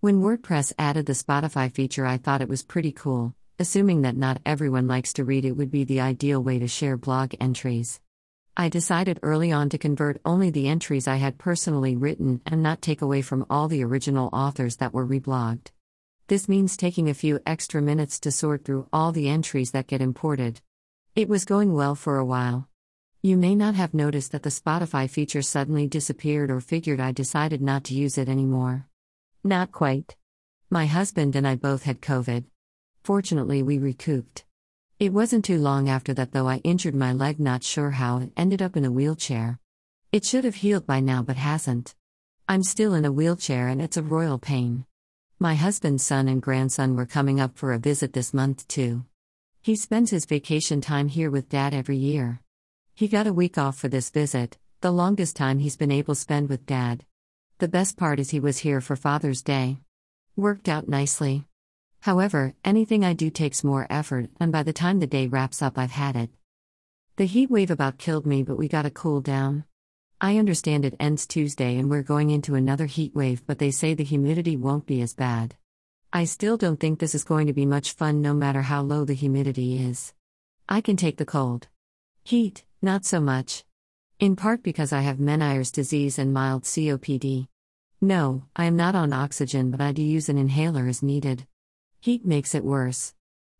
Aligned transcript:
When 0.00 0.20
WordPress 0.20 0.72
added 0.78 1.06
the 1.06 1.12
Spotify 1.12 1.72
feature, 1.72 2.06
I 2.06 2.18
thought 2.18 2.40
it 2.40 2.48
was 2.48 2.62
pretty 2.62 2.92
cool, 2.92 3.34
assuming 3.58 4.02
that 4.02 4.16
not 4.16 4.40
everyone 4.46 4.86
likes 4.86 5.12
to 5.14 5.24
read, 5.24 5.44
it 5.44 5.56
would 5.56 5.72
be 5.72 5.82
the 5.82 6.00
ideal 6.00 6.40
way 6.40 6.60
to 6.60 6.68
share 6.68 6.96
blog 6.96 7.34
entries. 7.40 8.00
I 8.56 8.68
decided 8.68 9.18
early 9.24 9.50
on 9.50 9.70
to 9.70 9.76
convert 9.76 10.20
only 10.24 10.50
the 10.50 10.68
entries 10.68 11.08
I 11.08 11.16
had 11.16 11.36
personally 11.36 11.96
written 11.96 12.40
and 12.46 12.62
not 12.62 12.80
take 12.80 13.02
away 13.02 13.22
from 13.22 13.44
all 13.50 13.66
the 13.66 13.82
original 13.82 14.30
authors 14.32 14.76
that 14.76 14.94
were 14.94 15.04
reblogged. 15.04 15.72
This 16.28 16.48
means 16.48 16.76
taking 16.76 17.08
a 17.08 17.14
few 17.14 17.40
extra 17.44 17.82
minutes 17.82 18.20
to 18.20 18.30
sort 18.30 18.64
through 18.64 18.86
all 18.92 19.10
the 19.10 19.28
entries 19.28 19.72
that 19.72 19.88
get 19.88 20.00
imported. 20.00 20.60
It 21.16 21.28
was 21.28 21.44
going 21.44 21.72
well 21.72 21.96
for 21.96 22.18
a 22.18 22.24
while. 22.24 22.68
You 23.20 23.36
may 23.36 23.56
not 23.56 23.74
have 23.74 23.94
noticed 23.94 24.30
that 24.30 24.44
the 24.44 24.50
Spotify 24.50 25.10
feature 25.10 25.42
suddenly 25.42 25.88
disappeared 25.88 26.52
or 26.52 26.60
figured 26.60 27.00
I 27.00 27.10
decided 27.10 27.60
not 27.60 27.82
to 27.84 27.94
use 27.94 28.16
it 28.16 28.28
anymore. 28.28 28.86
Not 29.44 29.72
quite. 29.72 30.16
My 30.68 30.86
husband 30.86 31.36
and 31.36 31.46
I 31.46 31.54
both 31.54 31.84
had 31.84 32.00
COVID. 32.00 32.44
Fortunately, 33.04 33.62
we 33.62 33.78
recouped. 33.78 34.44
It 34.98 35.12
wasn't 35.12 35.44
too 35.44 35.58
long 35.58 35.88
after 35.88 36.12
that, 36.14 36.32
though, 36.32 36.48
I 36.48 36.58
injured 36.58 36.94
my 36.94 37.12
leg, 37.12 37.38
not 37.38 37.62
sure 37.62 37.92
how, 37.92 38.16
and 38.16 38.32
ended 38.36 38.60
up 38.60 38.76
in 38.76 38.84
a 38.84 38.90
wheelchair. 38.90 39.60
It 40.10 40.24
should 40.24 40.44
have 40.44 40.56
healed 40.56 40.86
by 40.86 41.00
now, 41.00 41.22
but 41.22 41.36
hasn't. 41.36 41.94
I'm 42.48 42.62
still 42.62 42.94
in 42.94 43.04
a 43.04 43.12
wheelchair 43.12 43.68
and 43.68 43.80
it's 43.80 43.96
a 43.96 44.02
royal 44.02 44.38
pain. 44.38 44.86
My 45.38 45.54
husband's 45.54 46.02
son 46.02 46.26
and 46.26 46.42
grandson 46.42 46.96
were 46.96 47.06
coming 47.06 47.38
up 47.38 47.56
for 47.56 47.72
a 47.72 47.78
visit 47.78 48.12
this 48.12 48.34
month, 48.34 48.66
too. 48.66 49.04
He 49.62 49.76
spends 49.76 50.10
his 50.10 50.24
vacation 50.24 50.80
time 50.80 51.08
here 51.08 51.30
with 51.30 51.48
dad 51.48 51.74
every 51.74 51.96
year. 51.96 52.40
He 52.94 53.06
got 53.06 53.28
a 53.28 53.32
week 53.32 53.56
off 53.56 53.78
for 53.78 53.88
this 53.88 54.10
visit, 54.10 54.58
the 54.80 54.90
longest 54.90 55.36
time 55.36 55.60
he's 55.60 55.76
been 55.76 55.92
able 55.92 56.14
to 56.14 56.20
spend 56.20 56.48
with 56.48 56.66
dad. 56.66 57.04
The 57.58 57.66
best 57.66 57.96
part 57.96 58.20
is 58.20 58.30
he 58.30 58.38
was 58.38 58.58
here 58.58 58.80
for 58.80 58.94
Father's 58.94 59.42
Day. 59.42 59.78
Worked 60.36 60.68
out 60.68 60.88
nicely. 60.88 61.44
However, 61.98 62.54
anything 62.64 63.04
I 63.04 63.14
do 63.14 63.30
takes 63.30 63.64
more 63.64 63.84
effort, 63.90 64.30
and 64.38 64.52
by 64.52 64.62
the 64.62 64.72
time 64.72 65.00
the 65.00 65.08
day 65.08 65.26
wraps 65.26 65.60
up, 65.60 65.76
I've 65.76 65.90
had 65.90 66.14
it. 66.14 66.30
The 67.16 67.24
heat 67.24 67.50
wave 67.50 67.72
about 67.72 67.98
killed 67.98 68.26
me, 68.26 68.44
but 68.44 68.58
we 68.58 68.68
got 68.68 68.82
to 68.82 68.90
cool 68.90 69.20
down. 69.20 69.64
I 70.20 70.38
understand 70.38 70.84
it 70.84 70.94
ends 71.00 71.26
Tuesday 71.26 71.76
and 71.78 71.90
we're 71.90 72.04
going 72.04 72.30
into 72.30 72.54
another 72.54 72.86
heat 72.86 73.12
wave, 73.12 73.44
but 73.44 73.58
they 73.58 73.72
say 73.72 73.92
the 73.92 74.04
humidity 74.04 74.56
won't 74.56 74.86
be 74.86 75.02
as 75.02 75.14
bad. 75.14 75.56
I 76.12 76.26
still 76.26 76.58
don't 76.58 76.78
think 76.78 77.00
this 77.00 77.14
is 77.16 77.24
going 77.24 77.48
to 77.48 77.52
be 77.52 77.66
much 77.66 77.90
fun 77.90 78.22
no 78.22 78.34
matter 78.34 78.62
how 78.62 78.82
low 78.82 79.04
the 79.04 79.14
humidity 79.14 79.84
is. 79.84 80.12
I 80.68 80.80
can 80.80 80.96
take 80.96 81.16
the 81.16 81.26
cold. 81.26 81.66
Heat, 82.22 82.62
not 82.80 83.04
so 83.04 83.20
much. 83.20 83.64
In 84.20 84.34
part 84.34 84.64
because 84.64 84.92
I 84.92 85.02
have 85.02 85.18
Meniere's 85.18 85.70
disease 85.70 86.18
and 86.18 86.32
mild 86.32 86.64
COPD. 86.64 87.46
No, 88.00 88.42
I 88.56 88.64
am 88.64 88.74
not 88.74 88.96
on 88.96 89.12
oxygen, 89.12 89.70
but 89.70 89.80
I 89.80 89.92
do 89.92 90.02
use 90.02 90.28
an 90.28 90.36
inhaler 90.36 90.88
as 90.88 91.04
needed. 91.04 91.46
Heat 92.00 92.26
makes 92.26 92.52
it 92.52 92.64
worse. 92.64 93.14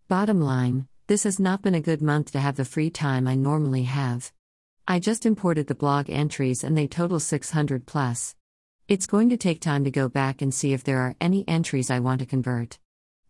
Bottom 0.09 0.41
line, 0.41 0.89
this 1.07 1.23
has 1.23 1.39
not 1.39 1.63
been 1.63 1.77
a 1.77 1.81
good 1.81 2.03
month 2.03 2.33
to 2.33 2.41
have 2.41 2.57
the 2.57 2.65
free 2.65 2.91
time 2.91 3.29
I 3.29 3.37
normally 3.37 3.85
have. 3.85 4.33
I 4.89 4.99
just 4.99 5.25
imported 5.25 5.69
the 5.69 5.77
blog 5.77 6.11
entries 6.11 6.65
and 6.65 6.77
they 6.77 6.89
total 6.89 7.21
600 7.21 7.87
plus. 7.87 8.35
It's 8.89 9.07
going 9.07 9.31
to 9.31 9.37
take 9.37 9.61
time 9.61 9.85
to 9.85 9.93
go 9.93 10.09
back 10.09 10.43
and 10.43 10.53
see 10.53 10.73
if 10.73 10.83
there 10.83 10.99
are 10.99 11.15
any 11.21 11.47
entries 11.47 11.89
I 11.89 12.01
want 12.01 12.19
to 12.19 12.27
convert. 12.27 12.81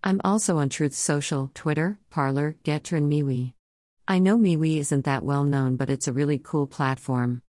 I'm 0.02 0.22
also 0.24 0.56
on 0.56 0.70
Truth 0.70 0.94
Social, 0.94 1.50
Twitter, 1.52 1.98
Parler, 2.08 2.56
Gettr, 2.64 2.96
and 2.96 3.12
MeWe. 3.12 3.52
I 4.10 4.20
know 4.20 4.38
MeWe 4.38 4.78
isn't 4.78 5.04
that 5.04 5.22
well 5.22 5.44
known, 5.44 5.76
but 5.76 5.90
it's 5.90 6.08
a 6.08 6.14
really 6.14 6.38
cool 6.38 6.66
platform. 6.66 7.42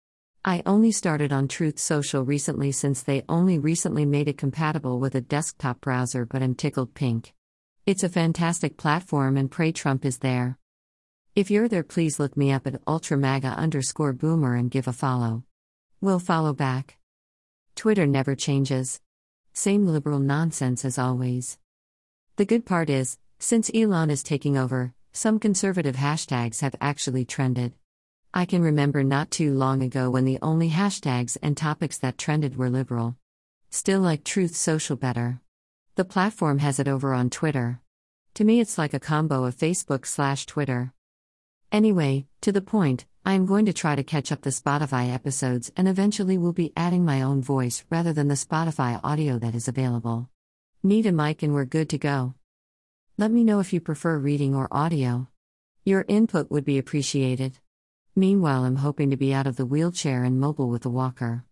I 0.44 0.64
only 0.66 0.92
started 0.92 1.32
on 1.32 1.48
Truth 1.48 1.78
Social 1.78 2.24
recently 2.24 2.72
since 2.72 3.04
they 3.04 3.24
only 3.30 3.60
recently 3.60 4.08
made 4.08 4.28
it 4.28 4.40
compatible 4.40 5.00
with 5.00 5.14
a 5.14 5.22
desktop 5.22 5.82
browser, 5.82 6.26
but 6.26 6.42
I'm 6.42 6.56
tickled 6.56 6.96
pink. 6.96 7.36
It's 7.86 8.04
a 8.04 8.10
fantastic 8.10 8.76
platform 8.76 9.38
and 9.38 9.52
pray 9.52 9.72
Trump 9.72 10.04
is 10.04 10.18
there. 10.18 10.58
If 11.36 11.52
you're 11.52 11.68
there, 11.68 11.84
please 11.84 12.20
look 12.20 12.36
me 12.36 12.52
up 12.52 12.66
at 12.66 12.84
ultramaga 12.86 13.56
underscore 13.56 14.14
boomer 14.14 14.56
and 14.56 14.72
give 14.72 14.88
a 14.88 14.94
follow. 14.94 15.44
We'll 16.02 16.18
follow 16.18 16.54
back. 16.54 16.98
Twitter 17.76 18.08
never 18.08 18.34
changes. 18.34 19.00
Same 19.54 19.86
liberal 19.86 20.18
nonsense 20.18 20.84
as 20.84 20.98
always. 20.98 21.60
The 22.38 22.46
good 22.46 22.66
part 22.66 22.90
is, 22.90 23.20
since 23.38 23.70
Elon 23.76 24.10
is 24.10 24.24
taking 24.24 24.58
over, 24.58 24.96
some 25.18 25.40
conservative 25.40 25.96
hashtags 25.96 26.62
have 26.62 26.76
actually 26.80 27.26
trended. 27.26 27.74
I 28.36 28.46
can 28.46 28.62
remember 28.62 29.04
not 29.04 29.32
too 29.32 29.52
long 29.52 29.82
ago 29.82 30.12
when 30.12 30.26
the 30.26 30.38
only 30.44 30.70
hashtags 30.70 31.38
and 31.42 31.58
topics 31.58 31.98
that 31.98 32.20
trended 32.20 32.56
were 32.56 32.70
liberal. 32.70 33.16
Still 33.72 34.00
like 34.02 34.24
Truth 34.24 34.56
Social 34.56 34.96
better. 34.96 35.42
The 35.96 36.06
platform 36.06 36.60
has 36.60 36.80
it 36.80 36.88
over 36.88 37.16
on 37.16 37.32
Twitter. 37.32 37.82
To 38.36 38.44
me, 38.44 38.60
it's 38.60 38.78
like 38.78 38.94
a 38.94 39.00
combo 39.00 39.46
of 39.46 39.58
Facebook 39.58 40.06
slash 40.06 40.46
Twitter. 40.46 40.94
Anyway, 41.72 42.28
to 42.42 42.52
the 42.52 42.62
point, 42.62 43.06
I 43.26 43.34
am 43.34 43.48
going 43.48 43.66
to 43.66 43.74
try 43.74 43.96
to 43.96 44.04
catch 44.04 44.32
up 44.32 44.44
the 44.44 44.52
Spotify 44.52 45.12
episodes 45.12 45.72
and 45.76 45.88
eventually 45.88 46.38
will 46.38 46.54
be 46.54 46.74
adding 46.78 47.04
my 47.04 47.24
own 47.24 47.42
voice 47.42 47.84
rather 47.90 48.14
than 48.14 48.28
the 48.28 48.36
Spotify 48.36 49.00
audio 49.04 49.40
that 49.40 49.56
is 49.56 49.68
available. 49.68 50.30
Need 50.84 51.08
a 51.08 51.12
mic 51.12 51.42
and 51.42 51.56
we're 51.56 51.66
good 51.66 51.90
to 51.90 51.98
go. 51.98 52.36
Let 53.20 53.32
me 53.32 53.44
know 53.44 53.60
if 53.60 53.74
you 53.74 53.82
prefer 53.82 54.20
reading 54.20 54.54
or 54.54 54.68
audio. 54.70 55.28
Your 55.84 56.06
input 56.08 56.52
would 56.52 56.64
be 56.64 56.78
appreciated. 56.78 57.58
Meanwhile, 58.16 58.64
I'm 58.64 58.76
hoping 58.76 59.10
to 59.10 59.18
be 59.18 59.34
out 59.34 59.48
of 59.48 59.56
the 59.56 59.66
wheelchair 59.66 60.24
and 60.24 60.40
mobile 60.40 60.70
with 60.70 60.86
a 60.86 60.90
walker. 60.92 61.44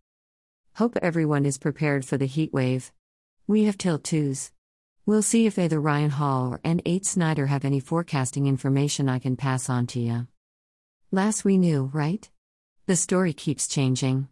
Hope 0.75 0.95
everyone 1.01 1.43
is 1.43 1.57
prepared 1.57 2.05
for 2.05 2.17
the 2.17 2.27
heat 2.27 2.53
wave. 2.53 2.91
We 3.47 3.63
have 3.63 3.79
till 3.79 3.97
twos. 3.97 4.51
We'll 5.07 5.23
see 5.23 5.47
if 5.47 5.57
either 5.57 5.81
Ryan 5.81 6.11
Hall 6.11 6.53
or 6.53 6.59
N8 6.59 7.03
Snyder 7.03 7.47
have 7.47 7.65
any 7.65 7.79
forecasting 7.79 8.45
information 8.45 9.09
I 9.09 9.17
can 9.17 9.35
pass 9.35 9.67
on 9.67 9.87
to 9.87 9.99
you. 9.99 10.27
Last 11.11 11.43
we 11.43 11.57
knew, 11.57 11.89
right? 11.91 12.29
The 12.85 12.95
story 12.95 13.33
keeps 13.33 13.67
changing. 13.67 14.27